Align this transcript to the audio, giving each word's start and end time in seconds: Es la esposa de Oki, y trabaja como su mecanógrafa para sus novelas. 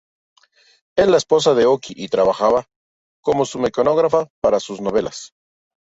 Es 0.97 1.07
la 1.07 1.17
esposa 1.17 1.53
de 1.53 1.67
Oki, 1.67 1.93
y 1.95 2.07
trabaja 2.07 2.49
como 3.21 3.45
su 3.45 3.59
mecanógrafa 3.59 4.27
para 4.41 4.59
sus 4.59 4.81
novelas. 4.81 5.35